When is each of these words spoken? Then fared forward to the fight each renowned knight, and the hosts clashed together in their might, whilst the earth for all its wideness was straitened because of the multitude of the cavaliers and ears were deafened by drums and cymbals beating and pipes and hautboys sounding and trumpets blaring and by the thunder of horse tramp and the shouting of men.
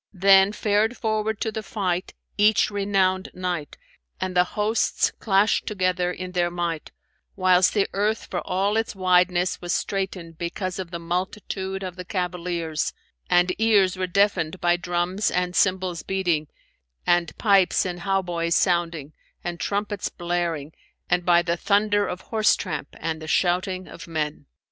Then 0.15 0.51
fared 0.51 0.97
forward 0.97 1.39
to 1.41 1.51
the 1.51 1.61
fight 1.61 2.15
each 2.35 2.71
renowned 2.71 3.29
knight, 3.35 3.77
and 4.19 4.35
the 4.35 4.43
hosts 4.57 5.11
clashed 5.19 5.67
together 5.67 6.11
in 6.11 6.31
their 6.31 6.49
might, 6.49 6.91
whilst 7.35 7.75
the 7.75 7.87
earth 7.93 8.25
for 8.25 8.41
all 8.41 8.77
its 8.77 8.95
wideness 8.95 9.61
was 9.61 9.75
straitened 9.75 10.39
because 10.39 10.79
of 10.79 10.89
the 10.89 10.97
multitude 10.97 11.83
of 11.83 11.97
the 11.97 12.03
cavaliers 12.03 12.93
and 13.29 13.53
ears 13.59 13.95
were 13.95 14.07
deafened 14.07 14.59
by 14.59 14.75
drums 14.75 15.29
and 15.29 15.55
cymbals 15.55 16.01
beating 16.01 16.47
and 17.05 17.37
pipes 17.37 17.85
and 17.85 17.99
hautboys 17.99 18.55
sounding 18.55 19.13
and 19.43 19.59
trumpets 19.59 20.09
blaring 20.09 20.73
and 21.11 21.25
by 21.27 21.43
the 21.43 21.55
thunder 21.55 22.07
of 22.07 22.21
horse 22.21 22.55
tramp 22.55 22.87
and 22.99 23.21
the 23.21 23.27
shouting 23.27 23.87
of 23.87 24.07
men. 24.07 24.47